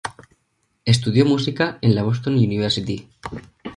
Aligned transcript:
Estudió 0.83 1.25
música 1.27 1.77
en 1.83 1.93
la 1.93 2.01
Boston 2.01 2.33
University. 2.33 3.07